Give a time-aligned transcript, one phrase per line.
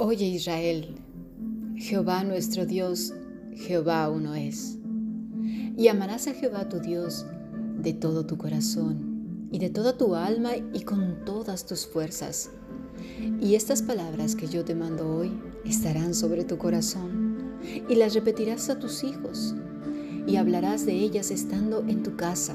[0.00, 0.94] Oye Israel,
[1.74, 3.12] Jehová nuestro Dios,
[3.52, 4.78] Jehová uno es.
[5.76, 7.26] Y amarás a Jehová tu Dios
[7.82, 12.50] de todo tu corazón y de toda tu alma y con todas tus fuerzas.
[13.40, 15.32] Y estas palabras que yo te mando hoy
[15.64, 17.58] estarán sobre tu corazón
[17.88, 19.56] y las repetirás a tus hijos
[20.28, 22.54] y hablarás de ellas estando en tu casa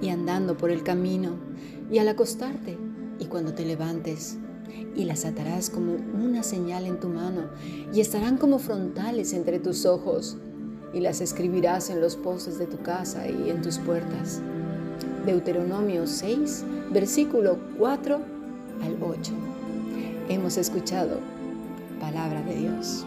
[0.00, 1.36] y andando por el camino
[1.90, 2.78] y al acostarte
[3.18, 4.38] y cuando te levantes
[4.94, 7.48] y las atarás como una señal en tu mano
[7.92, 10.36] y estarán como frontales entre tus ojos
[10.92, 14.40] y las escribirás en los postes de tu casa y en tus puertas.
[15.24, 18.20] Deuteronomio 6, versículo 4
[18.82, 19.32] al 8.
[20.28, 21.20] Hemos escuchado
[22.00, 23.06] palabra de Dios.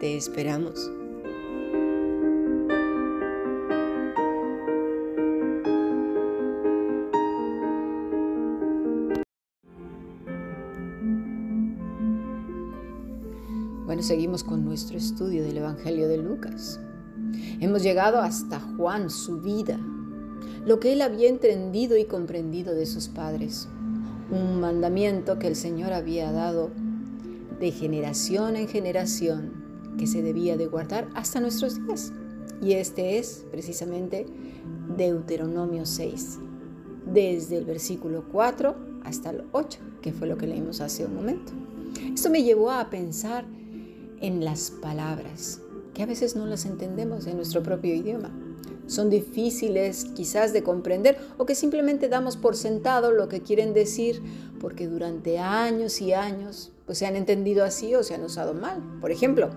[0.00, 0.90] Te esperamos.
[13.86, 16.80] Bueno, seguimos con nuestro estudio del Evangelio de Lucas.
[17.60, 19.78] Hemos llegado hasta Juan, su vida,
[20.66, 23.68] lo que él había entendido y comprendido de sus padres,
[24.32, 26.72] un mandamiento que el Señor había dado
[27.60, 29.63] de generación en generación
[29.98, 32.12] que se debía de guardar hasta nuestros días.
[32.62, 34.26] Y este es precisamente
[34.96, 36.38] Deuteronomio 6,
[37.12, 38.74] desde el versículo 4
[39.04, 41.52] hasta el 8, que fue lo que leímos hace un momento.
[42.12, 43.44] Esto me llevó a pensar
[44.20, 45.60] en las palabras,
[45.92, 48.30] que a veces no las entendemos en nuestro propio idioma.
[48.86, 54.22] Son difíciles quizás de comprender o que simplemente damos por sentado lo que quieren decir
[54.60, 58.82] porque durante años y años pues se han entendido así o se han usado mal.
[59.00, 59.50] Por ejemplo,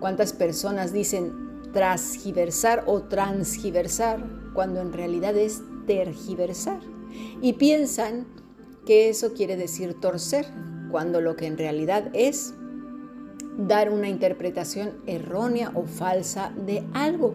[0.00, 4.24] ¿Cuántas personas dicen transgiversar o transgiversar
[4.54, 6.80] cuando en realidad es tergiversar?
[7.40, 8.26] Y piensan
[8.84, 10.46] que eso quiere decir torcer,
[10.90, 12.54] cuando lo que en realidad es
[13.58, 17.34] dar una interpretación errónea o falsa de algo,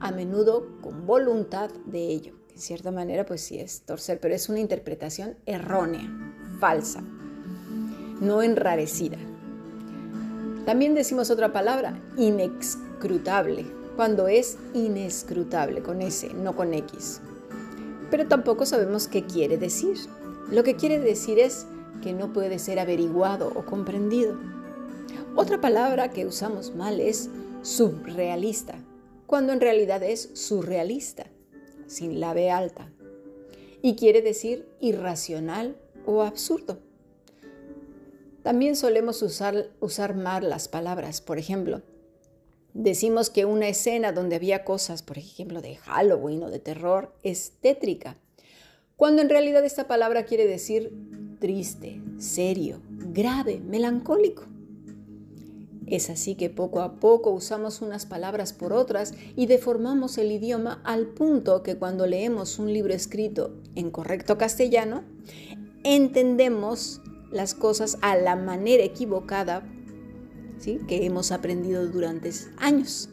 [0.00, 2.34] a menudo con voluntad de ello.
[2.54, 6.10] De cierta manera, pues sí es torcer, pero es una interpretación errónea,
[6.58, 7.02] falsa,
[8.20, 9.18] no enrarecida.
[10.66, 13.66] También decimos otra palabra, inexcrutable,
[13.96, 17.20] cuando es inescrutable, con S, no con X.
[18.10, 19.96] Pero tampoco sabemos qué quiere decir.
[20.50, 21.66] Lo que quiere decir es
[22.02, 24.38] que no puede ser averiguado o comprendido.
[25.36, 27.30] Otra palabra que usamos mal es
[27.62, 28.74] subrealista,
[29.26, 31.26] cuando en realidad es surrealista,
[31.86, 32.90] sin la B alta,
[33.82, 36.78] y quiere decir irracional o absurdo.
[38.50, 41.20] También solemos usar, usar mal las palabras.
[41.20, 41.82] Por ejemplo,
[42.74, 47.52] decimos que una escena donde había cosas, por ejemplo, de Halloween o de terror, es
[47.60, 48.16] tétrica,
[48.96, 50.92] cuando en realidad esta palabra quiere decir
[51.38, 54.46] triste, serio, grave, melancólico.
[55.86, 60.82] Es así que poco a poco usamos unas palabras por otras y deformamos el idioma
[60.82, 65.04] al punto que cuando leemos un libro escrito en correcto castellano,
[65.84, 67.00] entendemos
[67.30, 69.62] las cosas a la manera equivocada
[70.58, 70.80] ¿sí?
[70.88, 73.08] que hemos aprendido durante años.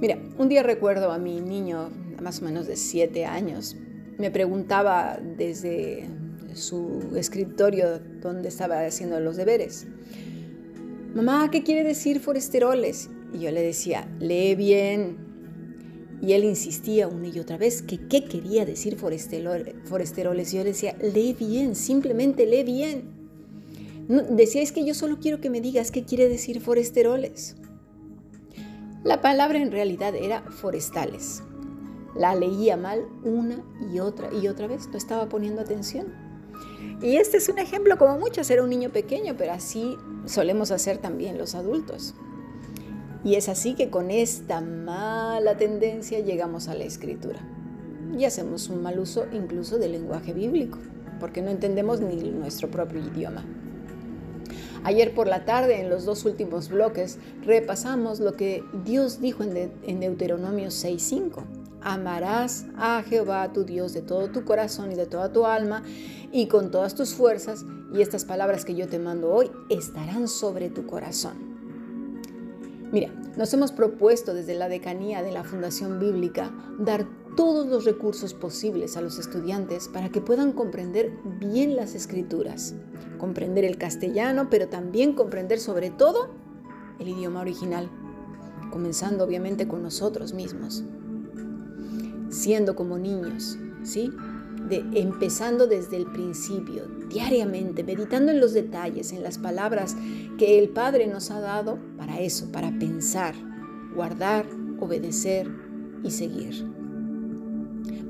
[0.00, 1.90] Mira, un día recuerdo a mi niño,
[2.22, 3.76] más o menos de siete años,
[4.16, 6.08] me preguntaba desde
[6.54, 9.86] su escritorio donde estaba haciendo los deberes,
[11.14, 13.10] mamá, ¿qué quiere decir foresteroles?
[13.32, 15.28] Y yo le decía, lee bien,
[16.20, 20.52] y él insistía una y otra vez que qué quería decir foresteroles.
[20.52, 23.17] Yo le decía, lee bien, simplemente lee bien.
[24.08, 27.56] Es que yo solo quiero que me digas qué quiere decir foresteroles.
[29.04, 31.42] La palabra en realidad era forestales.
[32.16, 33.62] La leía mal una
[33.92, 36.06] y otra y otra vez, no estaba poniendo atención.
[37.02, 39.96] Y este es un ejemplo como muchos, era un niño pequeño, pero así
[40.26, 42.14] solemos hacer también los adultos.
[43.24, 47.40] Y es así que con esta mala tendencia llegamos a la escritura.
[48.16, 50.78] Y hacemos un mal uso incluso del lenguaje bíblico,
[51.20, 53.44] porque no entendemos ni nuestro propio idioma.
[54.84, 60.00] Ayer por la tarde, en los dos últimos bloques, repasamos lo que Dios dijo en,
[60.00, 61.44] Deuteronomio 6.5.
[61.80, 65.82] Amarás a Jehová tu Dios de todo tu corazón y de toda tu alma
[66.32, 70.68] y con todas tus fuerzas, y estas palabras que yo te mando hoy estarán sobre
[70.68, 71.48] tu corazón.
[72.90, 77.06] Mira, nos hemos propuesto desde la decanía de la Fundación Bíblica dar
[77.38, 82.74] todos los recursos posibles a los estudiantes para que puedan comprender bien las escrituras,
[83.16, 86.30] comprender el castellano, pero también comprender sobre todo
[86.98, 87.88] el idioma original,
[88.72, 90.82] comenzando obviamente con nosotros mismos,
[92.28, 94.10] siendo como niños, ¿sí?
[94.68, 99.94] De, empezando desde el principio, diariamente, meditando en los detalles, en las palabras
[100.38, 103.36] que el Padre nos ha dado para eso, para pensar,
[103.94, 104.44] guardar,
[104.80, 105.48] obedecer
[106.02, 106.77] y seguir.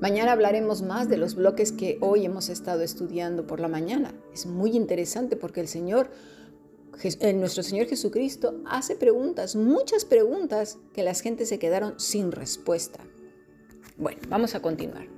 [0.00, 4.15] Mañana hablaremos más de los bloques que hoy hemos estado estudiando por la mañana.
[4.33, 6.09] Es muy interesante porque el Señor,
[7.03, 13.00] eh, nuestro Señor Jesucristo, hace preguntas, muchas preguntas que las gentes se quedaron sin respuesta.
[13.97, 15.09] Bueno, vamos a continuar.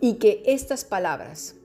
[0.00, 1.56] Y que estas palabras,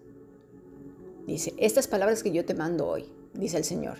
[1.28, 3.06] dice, estas palabras que yo te mando hoy,
[3.36, 4.00] dice el Señor,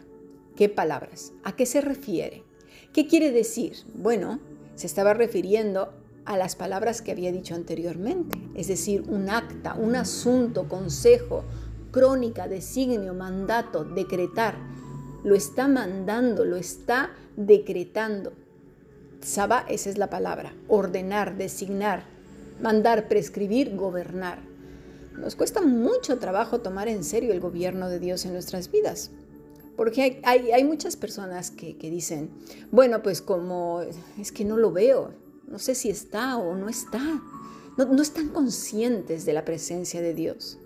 [0.56, 1.32] ¿qué palabras?
[1.44, 2.44] ¿A qué se refiere?
[2.92, 3.74] ¿Qué quiere decir?
[3.94, 4.40] Bueno,
[4.74, 5.94] se estaba refiriendo
[6.26, 11.44] a las palabras que había dicho anteriormente, es decir, un acta, un asunto, consejo,
[11.92, 14.58] crónica, designio, mandato, decretar.
[15.24, 18.34] Lo está mandando, lo está decretando.
[19.22, 22.04] Saba, esa es la palabra, ordenar, designar,
[22.62, 24.40] mandar, prescribir, gobernar.
[25.18, 29.12] Nos cuesta mucho trabajo tomar en serio el gobierno de Dios en nuestras vidas.
[29.76, 32.30] Porque hay, muchas personas que, que, dicen,
[32.70, 33.82] bueno, pues como
[34.18, 35.14] es que no lo veo,
[35.50, 37.22] no sé si está o no está.
[37.78, 40.58] No, están conscientes de la presencia de Dios.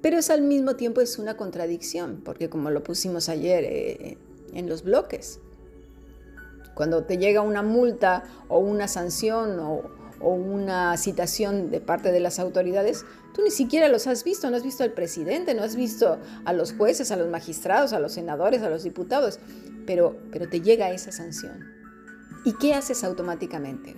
[0.00, 4.18] Pero es al mismo tiempo es una contradicción, porque como lo pusimos ayer eh,
[4.52, 5.40] en los bloques,
[6.74, 9.82] cuando te llega una multa o una sanción o,
[10.20, 13.04] o, una citación de parte de las autoridades,
[13.34, 16.52] tú ni siquiera los has visto, no has visto al presidente, no has visto a
[16.52, 19.38] los jueces, a los magistrados, a los senadores, a los diputados,
[19.86, 21.82] pero, pero te llega esa sanción.
[22.44, 23.94] ¿Y qué haces automáticamente?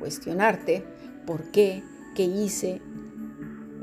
[0.00, 0.82] Cuestionarte
[1.26, 1.84] por qué,
[2.16, 2.80] qué hice,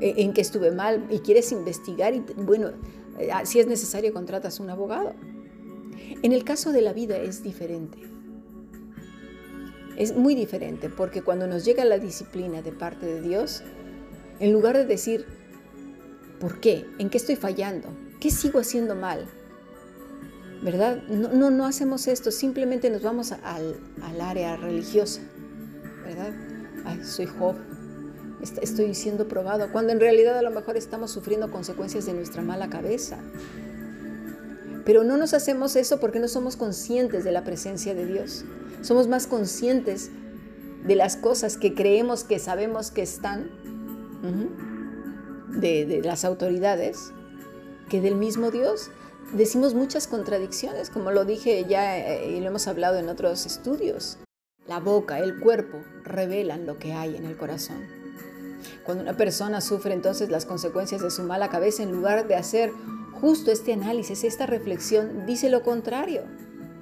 [0.00, 2.72] e, en qué estuve mal y quieres investigar y bueno,
[3.18, 5.14] eh, si es necesario contratas un abogado.
[6.22, 7.98] En el caso de la vida es diferente.
[9.96, 13.62] Es muy diferente porque cuando nos llega la disciplina de parte de Dios,
[14.38, 15.24] en lugar de decir,
[16.38, 16.84] ¿por qué?
[16.98, 17.88] ¿En qué estoy fallando?
[18.20, 19.28] ¿Qué sigo haciendo mal?
[20.62, 21.02] ¿verdad?
[21.08, 23.80] No, no, hacemos esto, simplemente nos vamos al,
[24.20, 25.22] área religiosa,
[26.84, 27.56] Ay, soy Job,
[28.40, 32.70] estoy siendo probado, cuando en realidad a lo mejor estamos sufriendo consecuencias de nuestra mala
[32.70, 33.18] cabeza.
[34.84, 38.44] Pero no nos hacemos eso porque no somos conscientes de la presencia de Dios.
[38.80, 40.10] Somos más conscientes
[40.86, 43.50] de las cosas que creemos que sabemos que están
[45.60, 47.12] de, de las autoridades
[47.88, 48.90] que del mismo Dios
[49.32, 54.18] decimos muchas contradicciones, como lo dije ya eh, y lo hemos hablado en otros estudios.
[54.68, 57.78] La boca, el cuerpo revelan lo que hay en el corazón.
[58.84, 62.72] Cuando una persona sufre entonces las consecuencias de su mala cabeza, en lugar de hacer
[63.18, 66.24] justo este análisis, esta reflexión, dice lo contrario,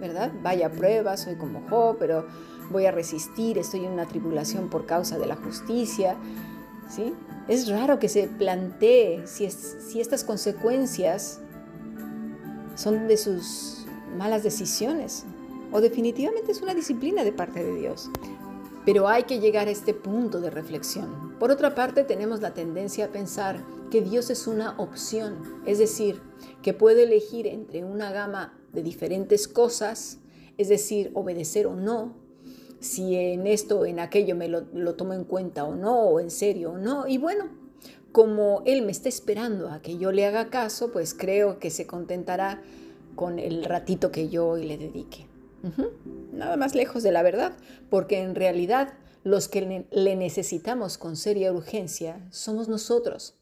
[0.01, 0.33] ¿verdad?
[0.43, 2.27] Vaya prueba, soy como Job, pero
[2.71, 6.17] voy a resistir, estoy en una tribulación por causa de la justicia,
[6.91, 7.15] ¿sí?
[7.47, 11.39] Es raro que se plantee si, si estas consecuencias
[12.75, 13.87] son de sus
[14.19, 15.25] malas decisiones
[15.73, 18.11] o definitivamente es una disciplina de parte de Dios.
[18.85, 21.35] Pero hay que llegar a este punto de reflexión.
[21.41, 26.21] Por otra parte, tenemos la tendencia a pensar que Dios es una opción, es decir,
[26.63, 30.19] que puede elegir entre una gama de diferentes cosas,
[30.57, 32.15] es decir, obedecer o no,
[32.81, 36.31] si en esto o en aquello me lo, tomo en cuenta o no, o en
[36.31, 37.07] serio o no.
[37.07, 37.49] Y bueno,
[38.13, 41.87] como Él me está esperando a que yo le haga caso, pues creo que se
[41.87, 42.63] contentará
[43.15, 45.27] con el ratito que yo hoy le dedique.
[46.33, 47.53] Nada más lejos de la verdad,
[47.91, 48.95] porque en realidad
[49.25, 53.35] los que le necesitamos con seria urgencia somos nosotros.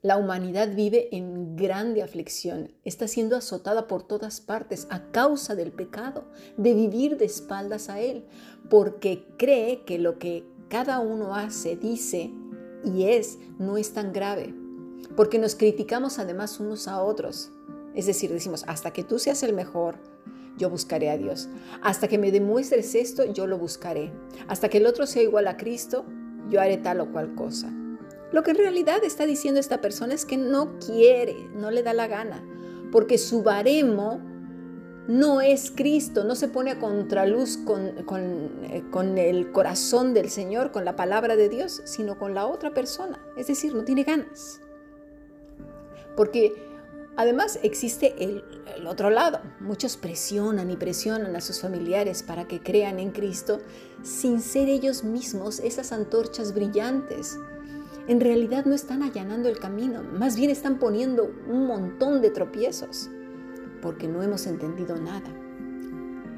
[0.00, 5.72] La humanidad vive en grande aflicción, está siendo azotada por todas partes a causa del
[5.72, 6.24] pecado,
[6.56, 8.24] de vivir de espaldas a Él,
[8.70, 12.30] porque cree que lo que cada uno hace, dice,
[12.84, 14.54] y es no es tan grave,
[15.16, 17.50] porque nos criticamos además unos a otros.
[17.94, 19.96] Es decir, decimos, hasta que tú seas el mejor,
[20.58, 21.48] yo buscaré a Dios.
[21.80, 24.12] Hasta que me demuestres esto, yo lo buscaré.
[24.48, 26.04] Hasta que el otro sea igual a Cristo,
[26.50, 27.72] yo haré tal o cual cosa.
[28.32, 31.94] Lo que en realidad está diciendo esta persona es que no quiere, no le da
[31.94, 32.44] la gana,
[32.92, 34.20] porque su baremo
[35.06, 40.70] no es Cristo, no se pone a contraluz con, eh, con, el corazón del Señor,
[40.70, 43.18] con la palabra de Dios, sino con la otra persona.
[43.38, 44.60] Es decir, no tiene ganas.
[46.14, 46.52] Porque
[47.18, 48.44] además existe el,
[48.86, 49.40] otro lado.
[49.60, 53.60] Muchos presionan y presionan a sus familiares para que crean en Cristo
[54.02, 57.36] sin ser ellos mismos esas antorchas brillantes.
[58.06, 63.10] En realidad no están allanando el camino, más bien están poniendo un montón de tropiezos
[63.82, 65.28] porque no hemos entendido nada.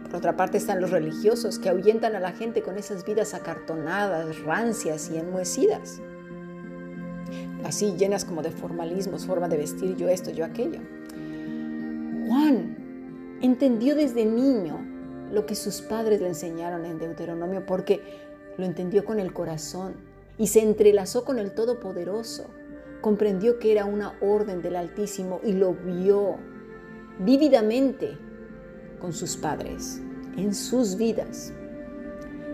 [0.04, 4.42] Por otra parte están los religiosos que ahuyentan a la gente con esas vidas acartonadas,
[4.42, 6.00] rancias y enmohecidas.
[7.64, 10.80] Así llenas como de formalismos, forma de vestir, yo esto, yo aquello.
[12.26, 14.78] Juan entendió desde niño
[15.32, 18.00] lo que sus padres le enseñaron en Deuteronomio porque
[18.56, 19.94] lo entendió con el corazón
[20.38, 22.46] y se entrelazó con el Todopoderoso.
[23.00, 26.36] Comprendió que era una orden del Altísimo y lo vio
[27.18, 28.16] vívidamente
[29.00, 30.00] con sus padres,
[30.36, 31.52] en sus vidas.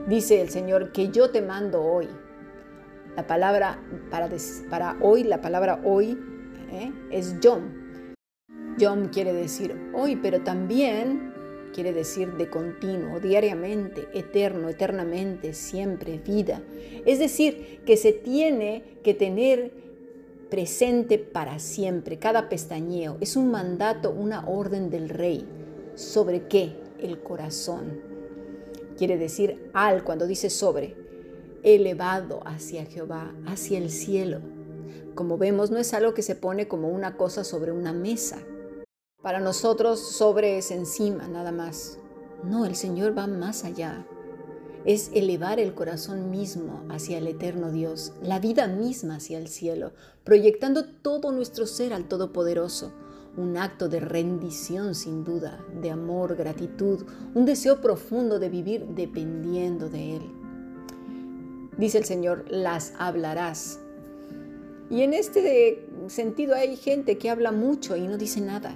[0.08, 2.08] Dice el Señor que yo te mando hoy.
[3.16, 4.28] La palabra para,
[4.68, 6.18] para hoy, la palabra hoy
[6.70, 6.92] ¿eh?
[7.10, 7.62] es Yom.
[8.78, 11.32] Yom quiere decir hoy, pero también
[11.72, 16.62] quiere decir de continuo, diariamente, eterno, eternamente, siempre, vida.
[17.06, 19.72] Es decir, que se tiene que tener
[20.50, 23.16] presente para siempre, cada pestañeo.
[23.20, 25.46] Es un mandato, una orden del rey.
[25.94, 26.76] ¿Sobre qué?
[26.98, 27.98] El corazón.
[28.98, 31.05] Quiere decir al cuando dice sobre,
[31.62, 34.40] elevado hacia Jehová, hacia el cielo.
[35.14, 38.38] Como vemos, no es algo que se pone como una cosa sobre una mesa.
[39.22, 41.98] Para nosotros sobre es encima, nada más.
[42.44, 44.06] No, el Señor va más allá
[44.86, 49.92] es elevar el corazón mismo hacia el eterno Dios, la vida misma hacia el cielo,
[50.22, 52.92] proyectando todo nuestro ser al Todopoderoso.
[53.36, 59.90] Un acto de rendición sin duda, de amor, gratitud, un deseo profundo de vivir dependiendo
[59.90, 60.22] de Él.
[61.76, 63.80] Dice el Señor, las hablarás.
[64.88, 68.74] Y en este sentido hay gente que habla mucho y no dice nada.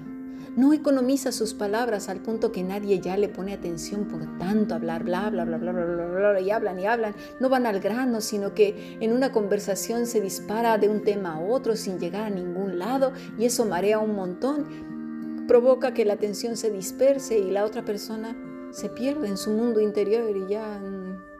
[0.56, 5.04] No economiza sus palabras al punto que nadie ya le pone atención por tanto hablar,
[5.04, 7.14] bla, bla, bla, bla, bla, bla, bla, y hablan y hablan.
[7.38, 11.40] No van al grano, sino que en una conversación se dispara de un tema a
[11.40, 15.46] otro sin llegar a ningún lado y eso marea un montón.
[15.46, 18.36] Provoca que la atención se disperse y la otra persona
[18.72, 20.80] se pierde en su mundo interior y ya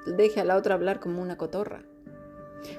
[0.07, 1.83] deje a la otra hablar como una cotorra.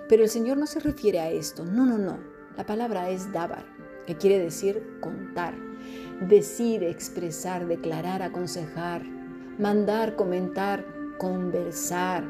[0.08, 2.20] Pero el Señor no se refiere a esto, no, no, no.
[2.58, 3.66] La palabra es dabar,
[4.06, 5.54] que quiere decir contar
[6.22, 9.04] decir, expresar, declarar, aconsejar,
[9.58, 10.86] mandar, comentar,
[11.18, 12.24] conversar.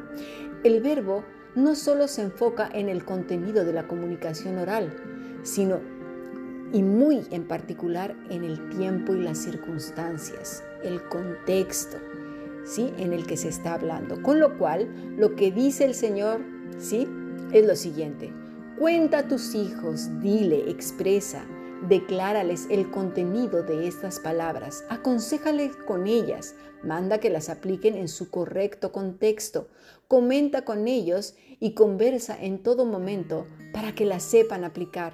[0.63, 1.23] El verbo
[1.55, 4.93] no solo se enfoca en el contenido de la comunicación oral,
[5.43, 5.79] sino
[6.73, 11.97] y muy en particular en el tiempo y las circunstancias, el contexto,
[12.65, 12.93] ¿sí?
[12.97, 14.21] en el que se está hablando.
[14.21, 16.41] Con lo cual, lo que dice el Señor,
[16.77, 17.07] ¿sí?
[17.51, 18.33] es lo siguiente:
[18.79, 21.45] cuenta a tus hijos, dile, expresa,
[21.87, 26.53] Declárales el contenido de estas palabras, aconsejales con ellas,
[26.83, 29.67] manda que las apliquen en su correcto contexto,
[30.07, 35.13] comenta con ellos y conversa en todo momento para que las sepan aplicar,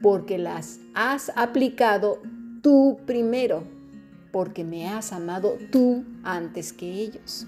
[0.00, 2.22] porque las has aplicado
[2.62, 3.64] tú primero,
[4.34, 7.46] porque me has amado tú antes que ellos.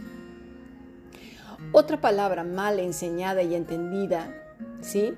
[1.73, 4.33] Otra palabra mal enseñada y entendida,
[4.83, 5.13] ¿sí?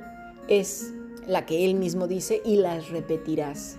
[0.48, 0.94] Es
[1.26, 3.76] la que él mismo dice, y las repetirás.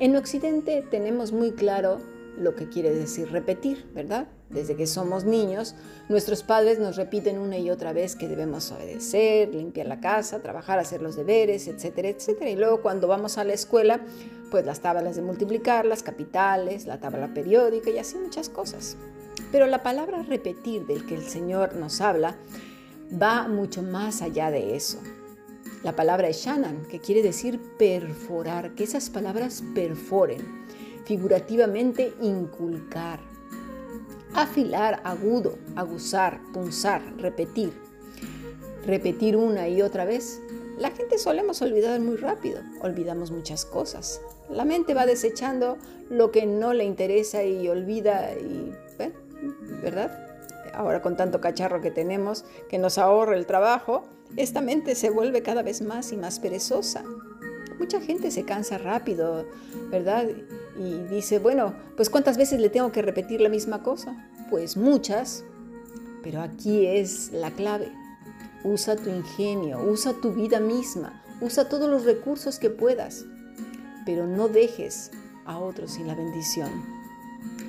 [0.00, 2.00] En Occidente tenemos muy claro
[2.36, 4.26] lo que quiere decir repetir, ¿verdad?
[4.50, 5.74] Desde que somos niños,
[6.08, 10.78] nuestros padres nos repiten una y otra vez que debemos obedecer, limpiar la casa, trabajar,
[10.78, 12.48] hacer los deberes, etcétera, etcétera.
[12.48, 14.00] Y luego cuando vamos a la escuela,
[14.50, 18.96] pues las tablas de multiplicar, las capitales, la tabla periódica y así muchas cosas.
[19.52, 22.36] Pero la palabra repetir del que el Señor nos habla
[23.10, 24.98] va mucho más allá de eso.
[25.82, 30.66] La palabra es Shannon, que quiere decir perforar, que esas palabras perforen,
[31.04, 33.20] figurativamente inculcar,
[34.34, 37.72] afilar, agudo, aguzar, punzar, repetir.
[38.84, 40.40] Repetir una y otra vez.
[40.78, 44.20] La gente solemos olvidar muy rápido, olvidamos muchas cosas.
[44.48, 45.76] La mente va desechando
[46.08, 48.30] lo que no le interesa y olvida
[49.82, 50.26] ¿verdad?
[50.72, 54.04] Ahora con tanto cacharro que tenemos que nos ahorra el trabajo,
[54.36, 57.02] esta mente se vuelve cada vez más y más perezosa.
[57.78, 59.46] Mucha gente se cansa rápido,
[59.90, 60.26] ¿verdad?
[60.78, 64.30] Y dice, bueno, pues ¿cuántas veces le tengo que repetir la misma cosa?
[64.48, 65.44] Pues muchas,
[66.22, 67.90] pero aquí es la clave.
[68.62, 73.24] Usa tu ingenio, usa tu vida misma, usa todos los recursos que puedas,
[74.06, 75.10] pero no dejes
[75.46, 76.70] a otros sin la bendición.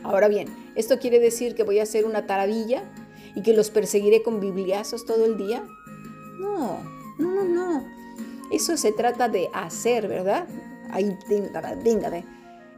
[0.04, 2.84] Ahora bien, ¿esto quiere decir que voy a hacer una taravilla
[3.36, 5.64] y que los perseguiré con bibliazos todo el día?
[6.40, 6.80] No,
[7.18, 7.86] no, no, no.
[8.52, 10.48] Eso se trata de hacer, ¿verdad?
[10.92, 12.10] Ahí, venga,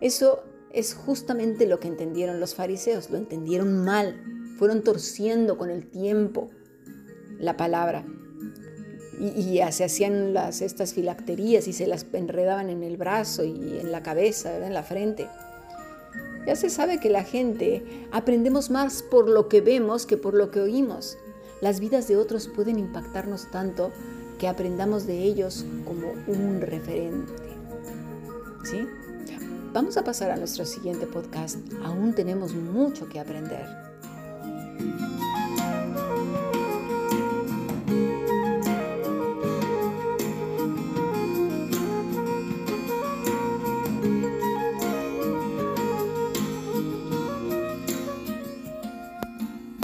[0.01, 0.43] Eso
[0.73, 4.21] es justamente lo que entendieron los fariseos, lo entendieron mal,
[4.57, 6.49] fueron torciendo con el tiempo
[7.39, 8.05] la palabra
[9.21, 13.91] y, se hacían las, estas filacterías y se las enredaban en el brazo y en
[13.91, 15.27] la cabeza, en la frente.
[16.47, 20.49] Ya se sabe que la gente aprendemos más por lo que vemos que por lo
[20.49, 21.19] que oímos.
[21.61, 23.91] Las vidas de otros pueden impactarnos tanto
[24.39, 27.31] que aprendamos de ellos como un referente.
[28.63, 28.87] ¿Sí?
[29.73, 31.57] Vamos a pasar a nuestro siguiente podcast.
[31.85, 33.65] Aún tenemos mucho que aprender.